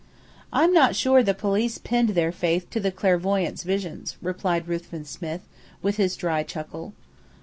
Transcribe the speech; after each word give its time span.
"I'm 0.51 0.73
not 0.73 0.95
sure 0.95 1.21
the 1.21 1.35
police 1.35 1.77
pinned 1.77 2.09
their 2.15 2.31
faith 2.31 2.71
to 2.71 2.79
the 2.79 2.91
clairvoyante's 2.91 3.61
visions," 3.61 4.17
replied 4.19 4.67
Ruthven 4.67 5.05
Smith, 5.05 5.41
with 5.83 5.97
his 5.97 6.15
dry 6.15 6.41
chuckle. 6.41 6.93